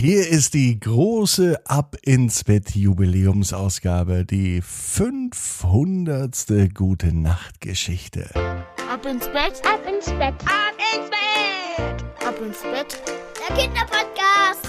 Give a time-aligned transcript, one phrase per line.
[0.00, 6.74] Hier ist die große Ab ins Bett Jubiläumsausgabe, die 500.
[6.74, 8.34] Gute Nacht Geschichte.
[8.34, 13.02] Ab ins Bett, Ab ins Bett, ab ins Bett, ab ins Bett.
[13.46, 14.66] der Kinderpodcast.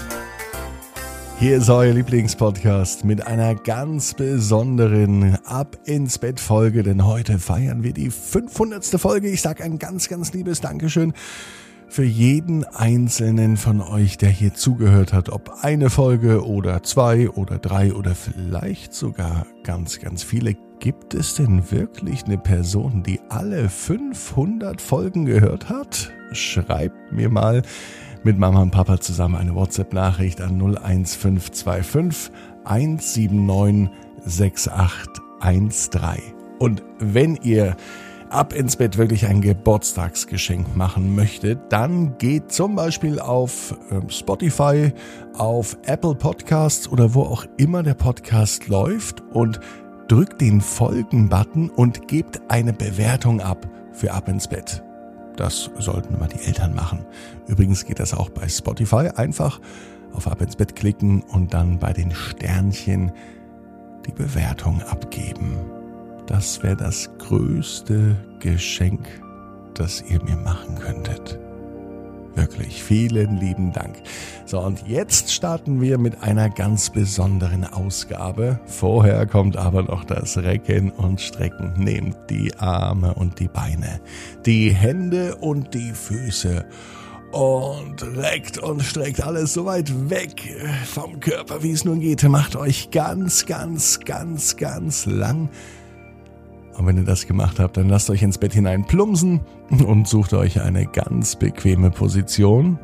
[1.38, 7.82] Hier ist euer Lieblingspodcast mit einer ganz besonderen Ab ins Bett Folge, denn heute feiern
[7.82, 8.84] wir die 500.
[9.00, 9.30] Folge.
[9.30, 11.14] Ich sage ein ganz, ganz liebes Dankeschön
[11.92, 17.58] für jeden einzelnen von euch, der hier zugehört hat, ob eine Folge oder zwei oder
[17.58, 20.56] drei oder vielleicht sogar ganz, ganz viele.
[20.78, 26.10] Gibt es denn wirklich eine Person, die alle 500 Folgen gehört hat?
[26.32, 27.60] Schreibt mir mal
[28.24, 32.32] mit Mama und Papa zusammen eine WhatsApp-Nachricht an 01525
[32.64, 33.90] 179
[34.24, 36.22] 6813.
[36.58, 37.76] Und wenn ihr
[38.32, 44.92] ab ins Bett wirklich ein Geburtstagsgeschenk machen möchtet, dann geht zum Beispiel auf ähm, Spotify,
[45.36, 49.60] auf Apple Podcasts oder wo auch immer der Podcast läuft und
[50.08, 54.82] drückt den Folgen-Button und gebt eine Bewertung ab für Ab ins Bett.
[55.36, 57.04] Das sollten immer die Eltern machen.
[57.46, 59.10] Übrigens geht das auch bei Spotify.
[59.14, 59.60] Einfach
[60.12, 63.12] auf Ab ins Bett klicken und dann bei den Sternchen
[64.06, 65.81] die Bewertung abgeben.
[66.26, 69.06] Das wäre das größte Geschenk,
[69.74, 71.38] das ihr mir machen könntet.
[72.34, 73.96] Wirklich, vielen lieben Dank.
[74.46, 78.58] So, und jetzt starten wir mit einer ganz besonderen Ausgabe.
[78.64, 81.74] Vorher kommt aber noch das Recken und Strecken.
[81.76, 84.00] Nehmt die Arme und die Beine,
[84.46, 86.64] die Hände und die Füße
[87.32, 90.54] und reckt und streckt alles so weit weg
[90.86, 92.22] vom Körper, wie es nun geht.
[92.22, 95.50] Macht euch ganz, ganz, ganz, ganz lang.
[96.76, 99.40] Und wenn ihr das gemacht habt, dann lasst euch ins Bett hinein plumpsen
[99.86, 102.78] und sucht euch eine ganz bequeme Position.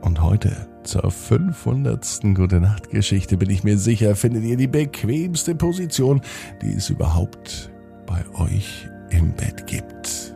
[0.00, 2.20] Und heute zur 500.
[2.34, 6.20] Gute Nacht Geschichte bin ich mir sicher, findet ihr die bequemste Position,
[6.62, 7.70] die es überhaupt
[8.06, 10.34] bei euch im Bett gibt.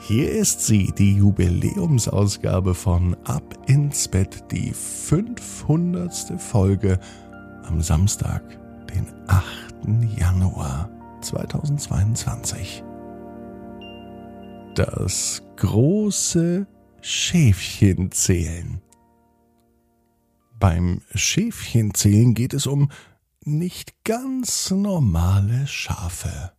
[0.00, 6.34] Hier ist sie, die Jubiläumsausgabe von Ab ins Bett, die 500.
[6.38, 6.98] Folge
[7.62, 8.42] am Samstag,
[8.92, 9.44] den 8.
[10.18, 10.90] Januar
[11.22, 12.84] 2022.
[14.74, 16.66] Das große
[17.00, 18.80] Schäfchenzählen.
[20.58, 22.90] Beim Schäfchenzählen geht es um
[23.40, 26.52] nicht ganz normale Schafe.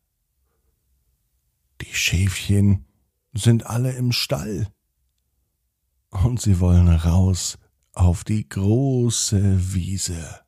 [1.81, 2.85] Die Schäfchen
[3.33, 4.67] sind alle im Stall
[6.09, 7.57] und sie wollen raus
[7.93, 10.42] auf die große Wiese.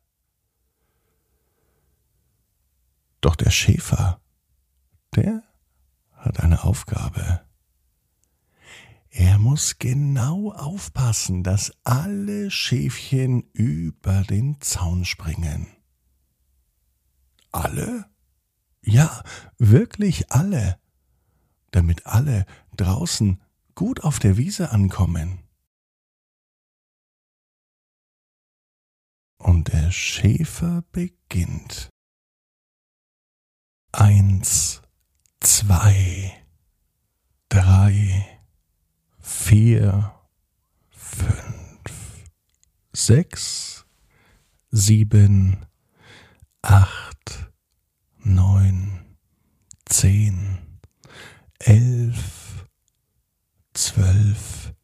[3.46, 4.20] Der Schäfer,
[5.14, 5.44] der
[6.14, 7.46] hat eine Aufgabe.
[9.08, 15.68] Er muss genau aufpassen, dass alle Schäfchen über den Zaun springen.
[17.52, 18.06] Alle?
[18.82, 19.22] Ja,
[19.58, 20.80] wirklich alle,
[21.70, 22.46] damit alle
[22.76, 23.40] draußen
[23.76, 25.44] gut auf der Wiese ankommen.
[29.38, 31.90] Und der Schäfer beginnt.
[33.98, 34.82] Eins,
[35.40, 36.30] zwei,
[37.48, 38.26] drei,
[39.18, 40.14] vier,
[40.90, 42.28] fünf,
[42.92, 43.86] sechs,
[44.70, 45.64] sieben,
[46.60, 47.50] acht,
[48.18, 49.16] neun,
[49.86, 50.58] zehn,
[51.58, 52.66] elf,
[53.72, 54.74] zwölf,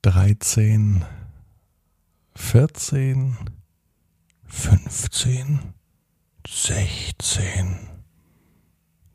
[0.00, 1.04] dreizehn,
[2.34, 3.36] vierzehn,
[4.46, 5.74] fünfzehn,
[6.48, 7.88] sechzehn,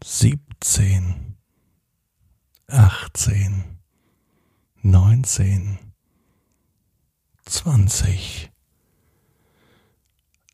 [0.03, 1.37] siebzehn,
[2.67, 3.79] achtzehn,
[4.81, 5.93] neunzehn,
[7.45, 8.51] zwanzig,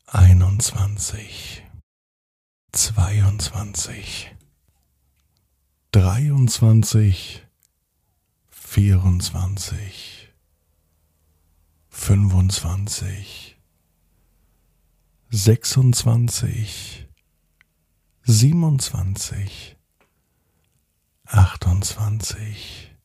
[0.06, 1.62] einundzwanzig,
[2.72, 4.34] zweiundzwanzig,
[5.90, 7.44] dreiundzwanzig,
[8.50, 10.32] vierundzwanzig,
[11.88, 13.47] fünfundzwanzig,
[15.30, 17.06] sechsundzwanzig,
[18.22, 19.76] siebenundzwanzig,
[21.26, 22.96] achtundzwanzig,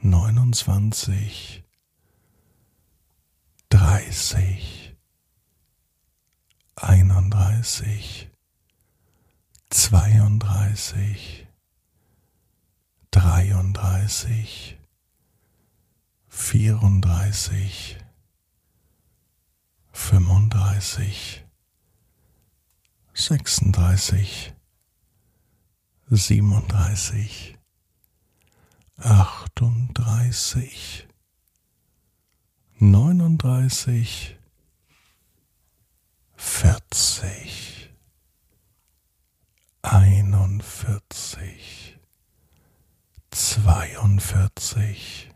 [0.00, 1.64] neunundzwanzig,
[3.68, 4.96] dreißig,
[6.76, 8.30] einunddreißig,
[9.68, 11.46] zweiunddreißig,
[13.10, 14.78] dreiunddreißig,
[16.28, 17.98] vierunddreißig,
[20.00, 21.44] fünfunddreißig,
[23.12, 24.54] sechsunddreißig,
[26.08, 27.58] siebenunddreißig,
[28.96, 31.06] achtunddreißig,
[32.78, 34.38] neununddreißig,
[36.34, 37.92] vierzig,
[39.82, 41.98] einundvierzig,
[43.30, 45.30] zweiundvierzig,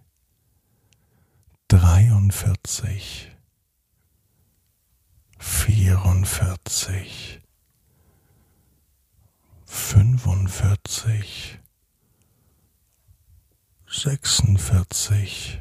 [1.69, 3.34] dreiundvierzig,
[5.45, 7.41] vierundvierzig,
[9.67, 11.61] fünfundvierzig,
[13.87, 15.61] sechsundvierzig,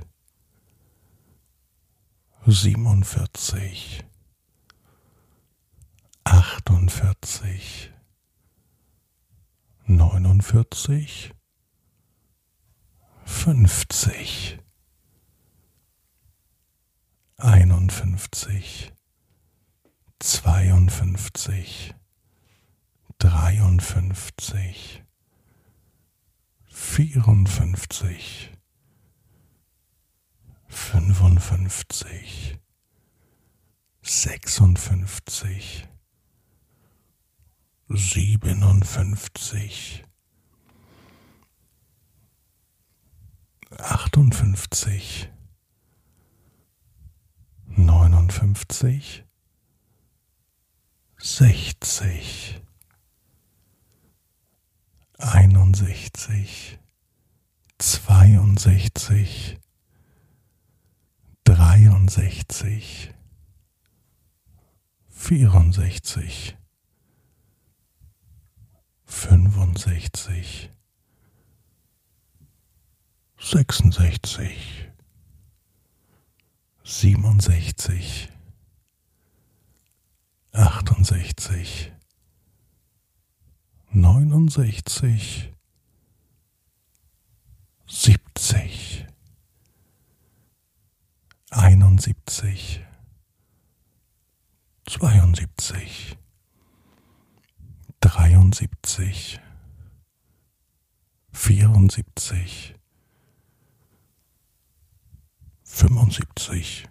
[2.48, 4.06] siebenundvierzig,
[6.24, 7.92] achtundvierzig,
[9.86, 11.34] neunundvierzig,
[13.26, 14.60] fünfzig,
[17.38, 18.94] einundfünfzig,
[20.24, 21.94] zweiundfünfzig,
[23.20, 25.04] dreiundfünfzig,
[26.70, 28.52] vierundfünfzig,
[30.70, 32.58] fünfundfünfzig,
[34.02, 35.90] sechsundfünfzig,
[37.90, 40.06] siebenundfünfzig,
[43.78, 45.30] achtundfünfzig,
[47.68, 49.23] neunundfünfzig,
[51.24, 52.60] sechzig,
[55.18, 56.78] einundsechzig,
[57.78, 59.58] zweiundsechzig,
[61.46, 63.14] dreiundsechzig,
[65.08, 66.58] vierundsechzig,
[69.06, 70.72] fünfundsechzig,
[73.40, 74.90] sechsundsechzig,
[76.84, 78.33] siebenundsechzig,
[80.54, 81.92] achtundsechzig,
[83.90, 85.52] neunundsechzig,
[87.88, 89.06] siebzig,
[91.50, 92.82] einundsiebzig,
[94.88, 96.18] zweiundsiebzig,
[98.00, 99.40] dreiundsiebzig,
[101.32, 102.76] vierundsiebzig,
[105.64, 106.88] fünfundsiebzig,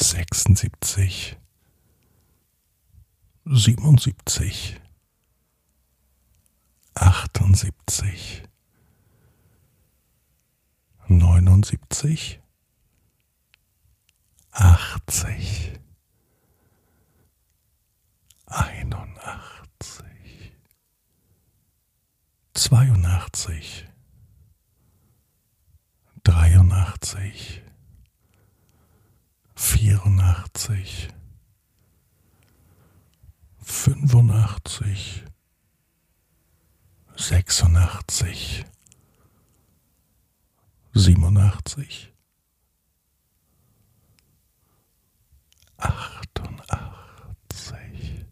[0.00, 1.36] sechsundsiebzig,
[3.44, 4.80] siebenundsiebzig,
[6.94, 8.42] achtundsiebzig,
[11.08, 12.40] neunundsiebzig,
[14.50, 15.72] achtzig,
[18.46, 20.04] einundachtzig,
[22.54, 23.86] zweiundachtzig,
[26.22, 27.62] dreiundachtzig,
[29.64, 31.08] vierundachtzig,
[33.62, 35.24] fünfundachtzig,
[37.16, 38.66] sechsundachtzig,
[40.92, 42.12] siebenundachtzig,
[45.78, 48.26] achtundachtzig,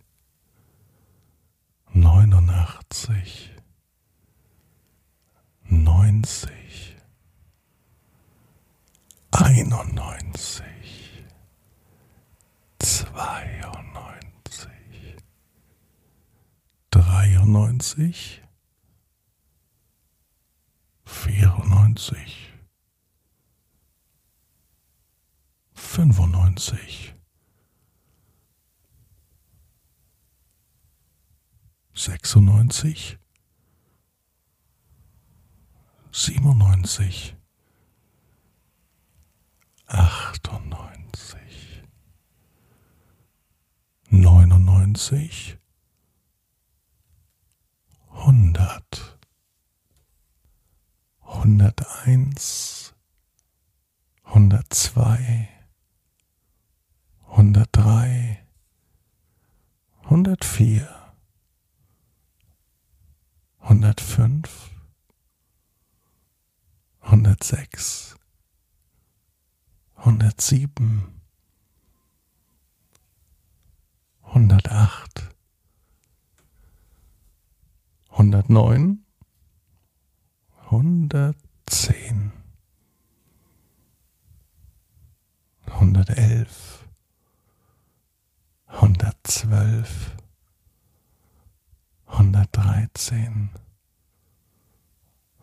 [1.94, 3.56] neunundachtzig,
[5.64, 6.96] neunzig,
[9.30, 11.01] einundneunzig,
[12.92, 15.16] zweiundneunzig,
[16.90, 18.42] dreiundneunzig,
[21.04, 22.52] vierundneunzig,
[25.72, 27.14] fünfundneunzig,
[31.94, 33.18] sechsundneunzig,
[36.10, 37.36] siebenundneunzig,
[39.86, 41.41] achtundneunzig,
[44.12, 45.58] neunundneunzig,
[48.10, 49.18] hundert,
[51.22, 52.94] hunderteins,
[54.24, 55.48] hundertzwei,
[57.26, 58.46] hundertdrei,
[60.10, 61.14] hundertvier,
[63.60, 64.70] hundertfünf,
[67.00, 68.14] hundertsechs,
[69.96, 71.21] hundertsieben,
[74.32, 75.28] hundertacht,
[78.10, 79.04] hundertneun,
[80.70, 82.32] hundertzehn,
[85.68, 86.88] hundertelf,
[88.68, 90.16] hundertzwölf,
[92.06, 93.50] hundertdreizehn,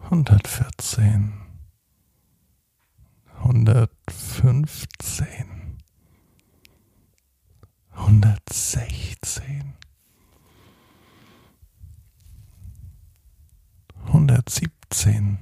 [0.09, 1.33] hundertvierzehn,
[3.43, 5.58] hundertfünfzehn,
[8.05, 9.73] hundertsechzehn,
[14.11, 15.39] hundertsiebzehn,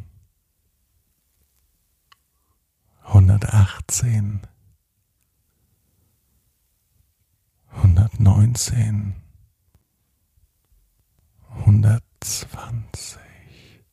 [3.04, 4.42] hundertachtzehn,
[7.72, 9.16] hundertneunzehn,
[11.66, 13.84] hundertzwanzig,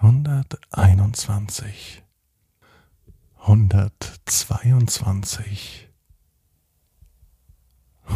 [0.00, 2.02] hunderteinundzwanzig,
[3.46, 5.88] hundertzweiundzwanzig,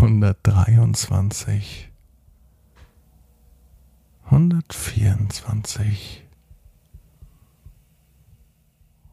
[0.01, 1.93] hundertdreiundzwanzig,
[4.31, 6.27] hundertvierundzwanzig,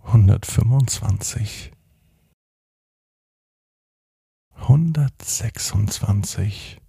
[0.03, 1.71] hundertfünfundzwanzig,
[4.67, 6.81] hundertsechsundzwanzig,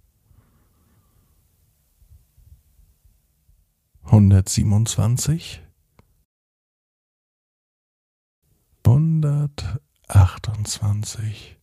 [4.05, 5.61] hundertsiebenundzwanzig,
[8.89, 11.57] hundertachtundzwanzig,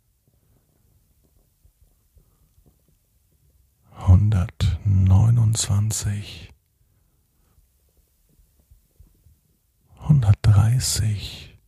[4.07, 6.55] hundertneunundzwanzig,
[9.99, 11.59] hundertdreißig,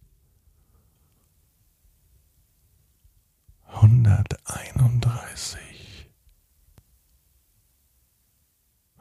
[3.67, 6.11] hunderteinunddreißig,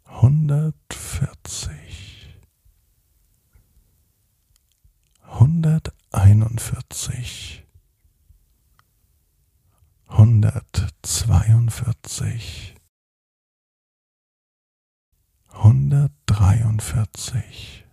[0.05, 2.35] hundertvierzig,
[5.23, 7.63] hunderteinundvierzig,
[10.09, 12.75] hundertzweiundvierzig,
[15.53, 17.85] hundertdreiundvierzig,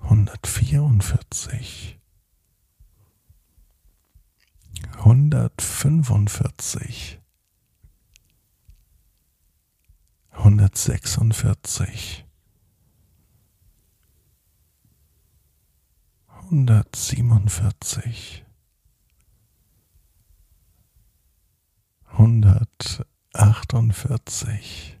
[0.00, 1.97] hundertvierundvierzig,
[5.04, 7.20] hundertfünfundvierzig,
[10.32, 12.24] hundertsechsundvierzig,
[16.50, 18.44] hundertsiebenundvierzig,
[22.16, 24.98] hundertachtundvierzig,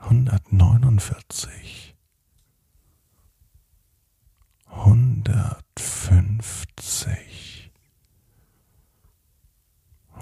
[0.00, 1.87] hundertneunundvierzig,
[4.84, 7.70] hundertfünfzig,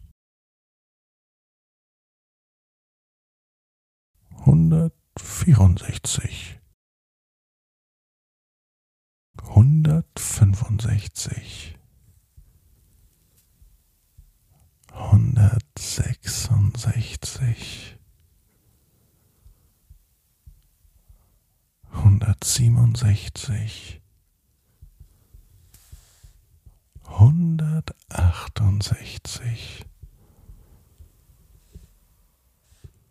[4.44, 6.60] hundertvierundsechzig,
[9.42, 11.77] hundertfünfundsechzig,
[14.98, 17.96] hundertsechsundsechzig,
[21.92, 24.00] hundertsiebenundsechzig,
[27.06, 29.84] hundertachtundsechzig,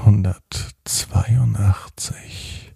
[0.04, 2.74] hundertzweiundachtzig,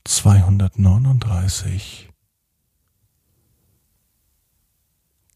[0.09, 2.09] zweihundertneununddreißig,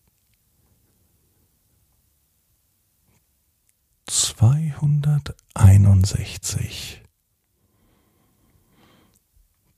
[4.08, 7.02] zweihunderteinundsechzig,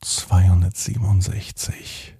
[0.00, 2.16] zweihundertsiebenundsechzig,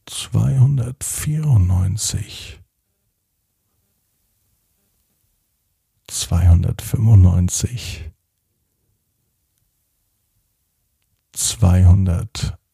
[0.06, 2.60] zweihundertvierundneunzig,
[6.08, 8.10] zweihundertfünfundneunzig,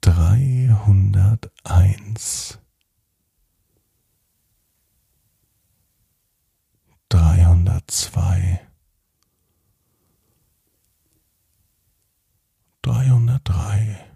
[0.02, 1.03] 300
[1.64, 2.60] eins,
[7.10, 8.60] dreihundertzwei,
[12.82, 14.12] dreihundertdrei,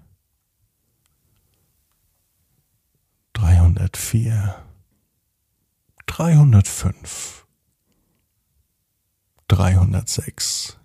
[3.33, 4.65] dreihundertvier,
[6.05, 7.45] dreihundertfünf,
[9.47, 10.77] dreihundertsechs,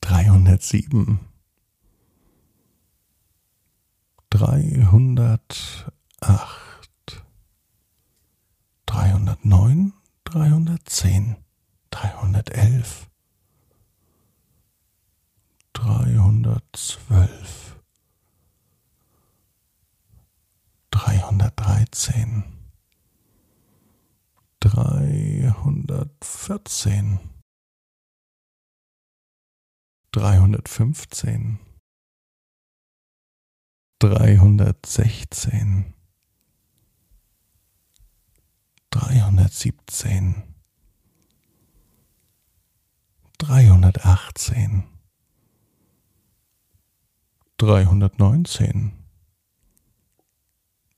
[0.00, 1.31] dreihundertsieben.
[4.42, 7.22] Dreihundertacht,
[8.86, 9.92] dreihundertneun,
[10.24, 11.36] dreihundertzehn,
[11.90, 13.08] dreihundertelf,
[15.74, 17.76] dreihundertzwölf,
[20.90, 22.42] dreihundertdreizehn,
[24.58, 27.20] dreihundertvierzehn,
[30.10, 31.60] dreihundertfünfzehn,
[34.02, 35.94] dreihundertsechzehn,
[38.90, 40.42] dreihundertsiebzehn,
[43.38, 44.82] dreihundertachtzehn,
[47.58, 49.04] dreihundertneunzehn,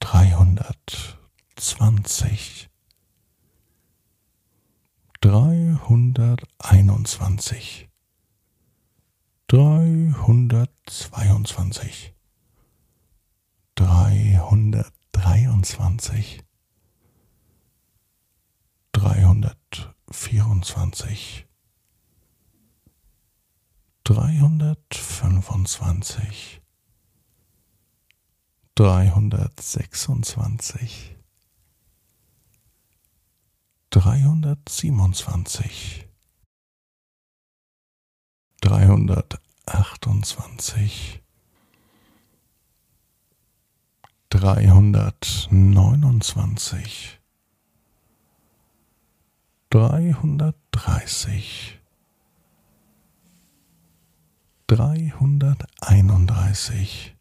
[0.01, 2.71] dreihundertzwanzig,
[5.21, 7.91] dreihunderteinundzwanzig,
[9.49, 12.14] dreihundertzweiundzwanzig,
[13.75, 16.45] dreihundertdreiundzwanzig,
[18.93, 21.47] dreihundertvierundzwanzig,
[24.05, 26.61] dreihundertfünfundzwanzig,
[28.77, 31.17] dreihundertsechsundzwanzig,
[33.91, 36.09] dreihundertsiebenundzwanzig,
[38.61, 41.24] dreihundertachtundzwanzig,
[44.35, 47.21] dreihundertneunundzwanzig,
[49.71, 51.79] dreihundertdreißig,
[54.67, 57.15] dreihunderteinunddreißig,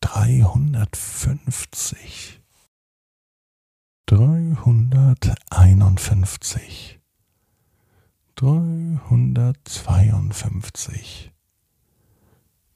[0.00, 2.40] dreihundertfünfzig,
[4.06, 7.00] dreihunderteinundfünfzig,
[8.36, 11.32] dreihundertzweiundfünfzig,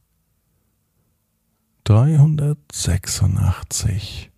[1.84, 4.30] dreihundertsechsundachtzig,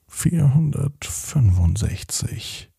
[0.08, 2.73] vierhundertfünfundsechzig,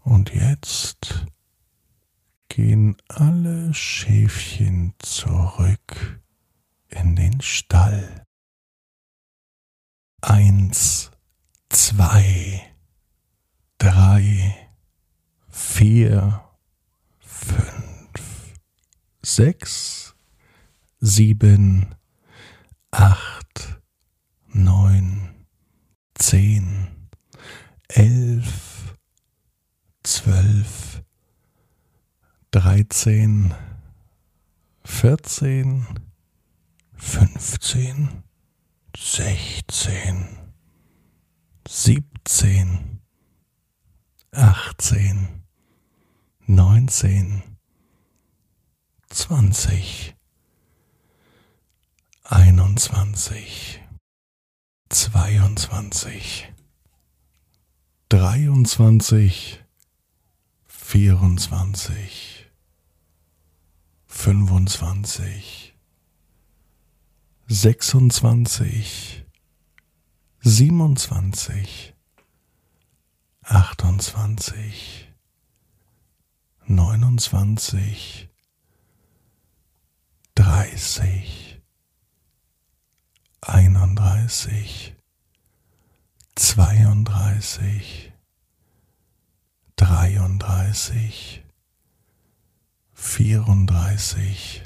[0.05, 1.27] und jetzt
[2.49, 6.21] gehen alle Schäfchen zurück
[6.89, 8.25] in den Stall.
[10.21, 11.11] Eins,
[11.69, 12.63] zwei,
[13.79, 14.69] drei,
[15.49, 16.45] vier,
[19.23, 20.15] sechs,
[21.01, 21.97] sieben,
[22.91, 23.81] acht,
[24.47, 25.35] neun,
[26.15, 27.09] zehn,
[27.89, 28.95] elf,
[30.03, 31.03] zwölf,
[32.51, 33.55] dreizehn,
[34.85, 35.87] vierzehn,
[36.95, 38.25] fünfzehn,
[38.97, 40.53] sechzehn,
[41.67, 43.01] siebzehn,
[44.33, 45.45] achtzehn,
[46.47, 47.43] neunzehn,
[49.11, 50.17] zwanzig,
[52.31, 53.81] einundzwanzig,
[54.91, 56.53] zweiundzwanzig,
[58.11, 59.65] dreiundzwanzig,
[60.67, 62.51] vierundzwanzig,
[64.07, 65.75] fünfundzwanzig,
[67.47, 69.25] sechsundzwanzig,
[70.41, 71.95] siebenundzwanzig,
[73.43, 75.09] achtundzwanzig,
[76.67, 78.29] neunundzwanzig,
[80.35, 81.48] dreißig,
[83.41, 84.97] einunddreißig,
[86.35, 88.13] zweiunddreißig,
[89.77, 91.45] dreiunddreißig,
[92.93, 94.65] vierunddreißig,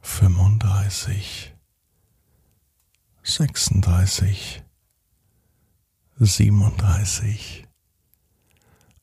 [0.00, 1.54] fünfunddreißig,
[3.22, 4.64] sechsunddreißig,
[6.18, 7.68] siebenunddreißig,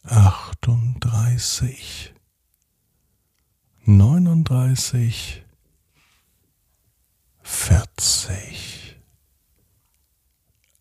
[0.03, 2.13] achtunddreißig,
[3.85, 5.45] neununddreißig,
[7.49, 8.95] vierzig,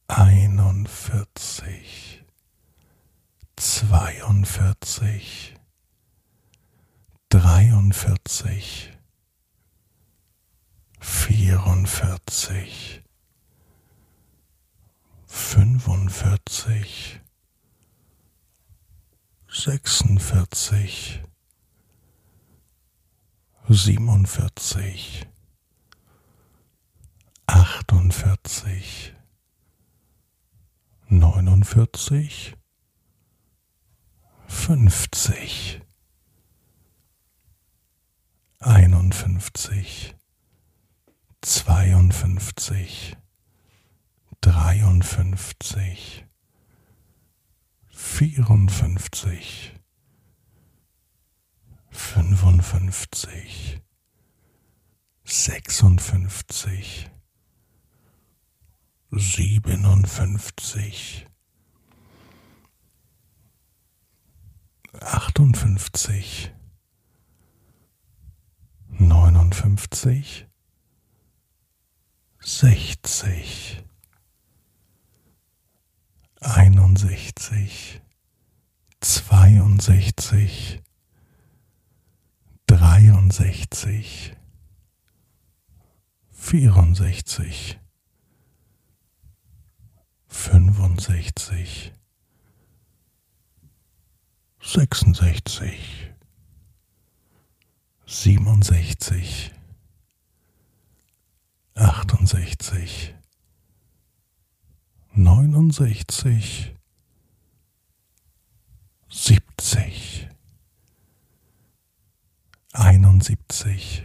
[0.06, 2.22] einundvierzig,
[3.56, 5.56] zweiundvierzig,
[7.30, 8.92] dreiundvierzig,
[11.00, 13.02] vierundvierzig,
[15.26, 17.20] fünfundvierzig,
[19.48, 21.22] sechsundvierzig,
[23.70, 25.26] siebenundvierzig,
[27.48, 29.14] achtundvierzig,
[31.08, 32.54] neunundvierzig,
[34.46, 35.80] fünfzig,
[38.58, 40.14] einundfünfzig,
[41.40, 43.16] zweiundfünfzig,
[44.42, 46.26] dreiundfünfzig,
[47.90, 49.74] vierundfünfzig,
[51.90, 53.80] fünfundfünfzig,
[55.24, 57.10] sechsundfünfzig,
[59.18, 61.26] siebenundfünfzig,
[65.00, 66.52] achtundfünfzig,
[68.88, 70.46] neunundfünfzig,
[72.40, 73.84] sechzig,
[76.40, 78.00] einundsechzig,
[79.00, 80.82] zweiundsechzig,
[82.66, 84.36] dreiundsechzig,
[86.30, 87.78] vierundsechzig,
[90.38, 91.92] fünfundsechzig,
[94.60, 96.12] sechsundsechzig,
[98.06, 99.52] siebenundsechzig,
[101.74, 103.14] achtundsechzig,
[105.12, 106.72] neunundsechzig,
[109.08, 110.28] siebzig,
[112.72, 114.04] einundsiebzig,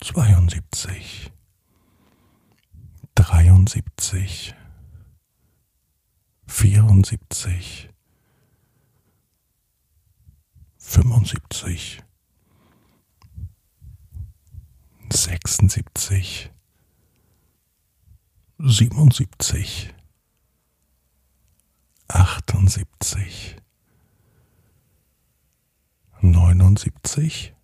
[0.00, 1.32] zweiundsiebzig,
[3.22, 4.54] dreiundsiebzig,
[6.46, 7.90] vierundsiebzig,
[10.78, 12.02] fünfundsiebzig,
[15.12, 16.50] sechsundsiebzig,
[18.58, 19.94] siebenundsiebzig,
[22.08, 23.56] achtundsiebzig,
[26.22, 27.54] neunundsiebzig,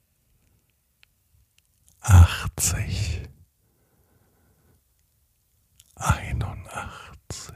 [2.00, 3.22] achtzig,
[5.96, 7.52] einundachtzig,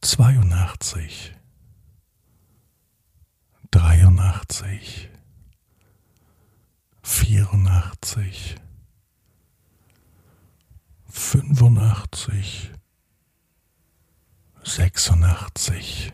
[0.00, 1.32] zweiundachtzig,
[3.70, 5.08] dreiundachtzig,
[7.02, 8.56] vierundachtzig,
[11.08, 12.70] fünfundachtzig,
[14.64, 16.12] sechsundachtzig,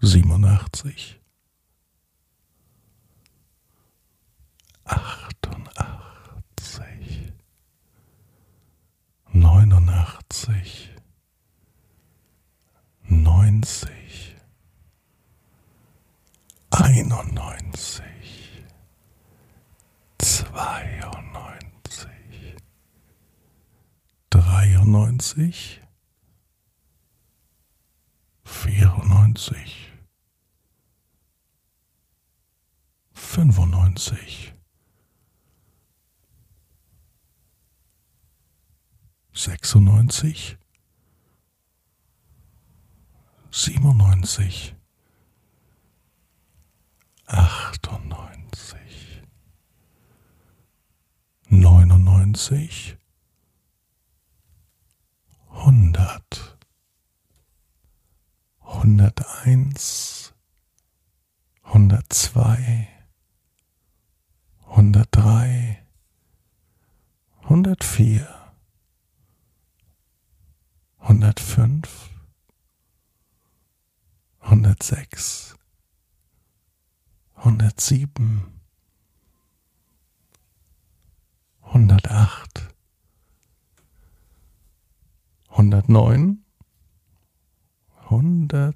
[0.00, 1.20] siebenundachtzig,
[4.84, 6.13] achtundachtzig,
[9.34, 10.90] neunundachtzig,
[13.02, 14.36] neunzig,
[16.70, 18.64] einundneunzig,
[20.18, 22.56] zweiundneunzig,
[24.30, 25.82] dreiundneunzig,
[28.44, 29.92] vierundneunzig,
[33.12, 34.53] fünfundneunzig.
[39.34, 40.56] 96,
[43.50, 44.74] 97,
[47.26, 49.24] 98,
[51.50, 52.96] 99,
[55.50, 56.56] 100,
[58.60, 60.32] 101,
[61.64, 62.88] 102,
[64.68, 65.82] 103,
[67.48, 68.43] 104,
[77.76, 78.52] 107,
[81.62, 82.70] 108,
[85.48, 86.36] 109,
[88.10, 88.74] 110,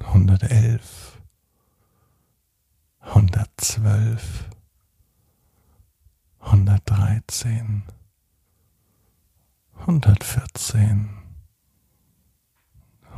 [0.00, 1.18] 111,
[3.00, 4.48] 112,
[6.40, 7.82] 113,
[9.86, 11.27] 114,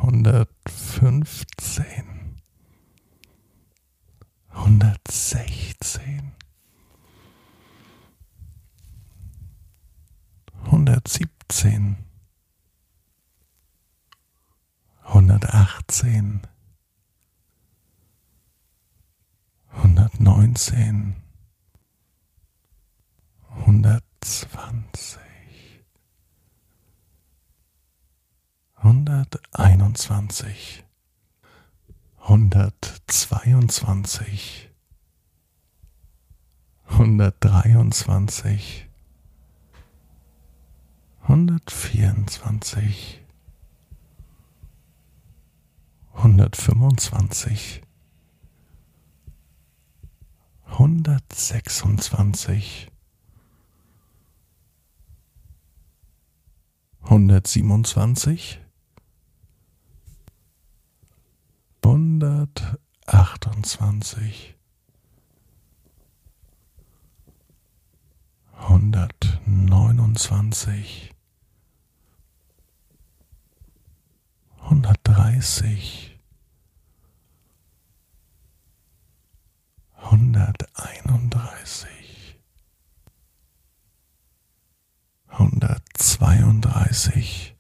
[0.03, 2.41] hundertfünfzehn,
[4.53, 6.33] hundertsechzehn,
[10.71, 11.97] hundertsiebzehn,
[15.05, 16.43] hundertachtzehn,
[19.83, 21.17] hundertneunzehn,
[23.67, 25.21] hundertzwanzig,
[28.83, 30.85] hunderteinundzwanzig,
[32.19, 34.71] hundertzweiundzwanzig,
[36.89, 38.89] hundertdreiundzwanzig,
[41.29, 43.21] hundertvierundzwanzig,
[46.15, 47.83] hundertfünfundzwanzig,
[50.79, 52.91] hundertsechsundzwanzig,
[57.03, 58.61] hundertsiebenundzwanzig,
[61.91, 64.55] hundertachtundzwanzig,
[68.69, 71.15] hundertneunundzwanzig,
[74.61, 76.21] hundertdreißig,
[79.97, 82.39] hunderteinunddreißig,
[85.39, 87.57] hundertzweiunddreißig,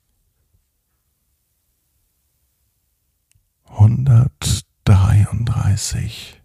[3.79, 6.43] hundertdreiunddreißig,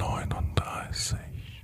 [0.00, 1.62] hundertneununddreißig,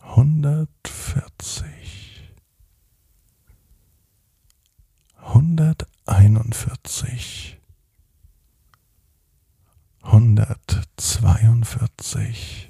[0.00, 2.34] hundertvierzig,
[5.20, 7.60] hunderteinundvierzig,
[10.02, 12.68] hundertzweiundvierzig,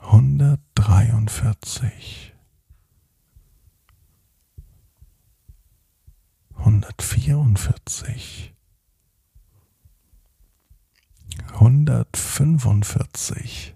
[0.00, 2.32] hundertdreiundvierzig,
[6.56, 8.55] hundertvierundvierzig,
[11.58, 13.74] hundertfünfundvierzig,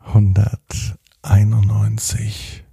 [0.00, 2.64] hunderteinundneunzig,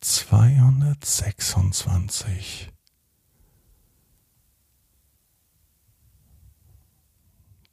[0.00, 2.70] zweihundertsechsundzwanzig,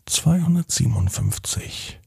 [0.06, 2.00] zweihundertsiebenundfünfzig,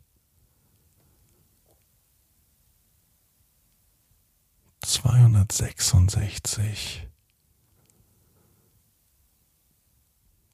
[4.82, 7.10] zweihundertsechsundsechzig,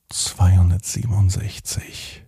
[0.10, 2.26] zweihundertsiebenundsechzig,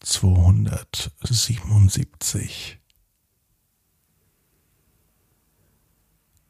[0.00, 2.78] zweihundertsiebenundsiebzig,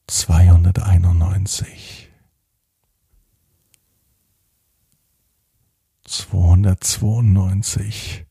[0.09, 2.09] zweihunderteinundneunzig,
[6.03, 8.25] zweihundertzweiundneunzig,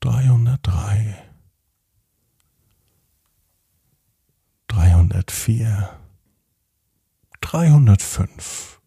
[0.00, 1.24] dreihundertdrei,
[4.68, 5.98] dreihundertvier,
[7.40, 8.82] dreihundertfünf,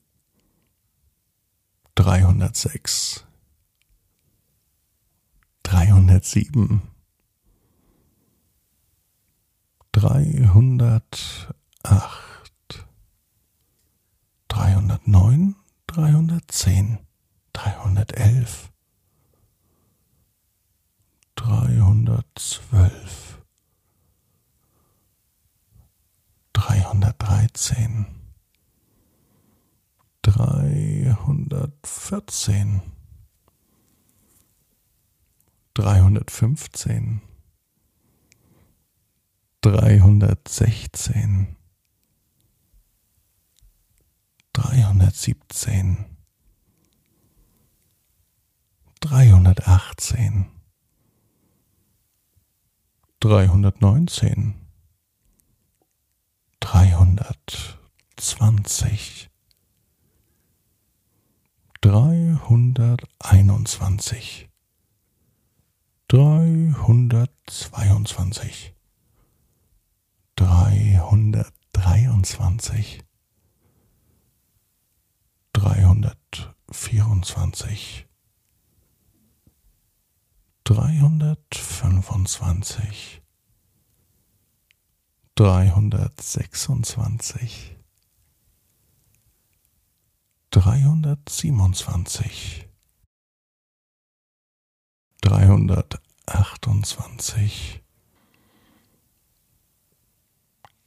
[1.96, 3.26] dreihundertsechs,
[5.64, 6.97] dreihundertsieben,
[9.98, 12.86] dreihundertacht,
[14.48, 15.56] dreihundertneun,
[15.88, 17.00] dreihundertzehn,
[17.52, 18.72] dreihundertelf,
[21.34, 23.42] dreihundertzwölf,
[26.54, 28.06] dreihundertdreizehn,
[30.22, 32.84] dreihundertvierzehn,
[35.74, 37.22] dreihundertfünfzehn,
[39.62, 41.56] dreihundertsechzehn,
[44.54, 46.06] dreihundertsiebzehn,
[49.00, 50.46] dreihundertachtzehn,
[53.20, 54.54] dreihundertneunzehn,
[56.60, 59.30] dreihundertzwanzig,
[61.82, 64.50] dreihunderteinundzwanzig,
[66.08, 68.76] dreihundertzweiundzwanzig,
[70.38, 73.04] dreihundertdreiundzwanzig,
[75.54, 78.08] dreihundertvierundzwanzig,
[80.64, 83.24] dreihundertfünfundzwanzig,
[85.34, 87.76] dreihundertsechsundzwanzig,
[90.52, 92.70] dreihundertsiebenundzwanzig,
[95.22, 97.84] dreihundertachtundzwanzig,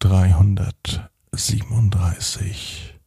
[0.00, 2.98] dreihundertsiebenunddreißig,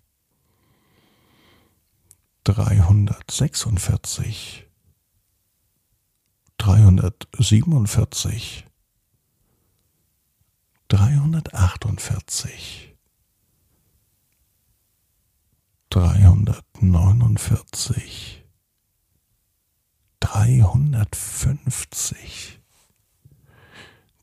[2.44, 4.66] dreihundertsechsundvierzig,
[6.56, 8.64] dreihundertsiebenundvierzig,
[10.88, 12.96] dreihundertachtundvierzig,
[15.90, 18.44] dreihundertneunundvierzig,
[20.20, 22.60] dreihundertfünfzig,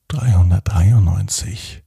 [0.09, 1.83] dreihundertdreiundneunzig,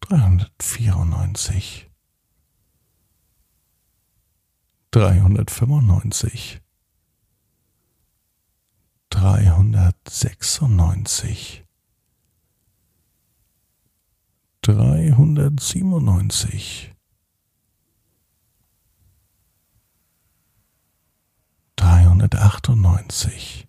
[0.00, 1.85] dreihundertvierundneunzig,
[4.90, 6.60] dreihundertfünfundneunzig,
[9.10, 11.64] dreihundertsechsundneunzig,
[14.62, 16.94] dreihundertsiebenundneunzig,
[21.76, 23.68] dreihundertachtundneunzig,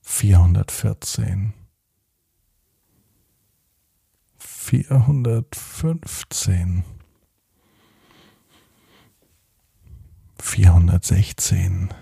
[0.00, 1.52] vierhundertvierzehn,
[4.38, 6.84] vierhundertfünfzehn,
[10.38, 11.92] vierhundertsechzehn,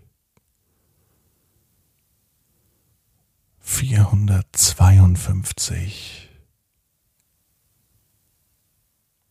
[3.59, 6.29] vierhundertzweiundfünfzig,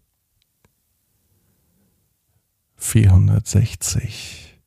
[2.86, 4.62] vierhundertsechzig,